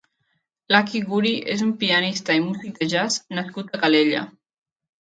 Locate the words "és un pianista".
1.57-2.39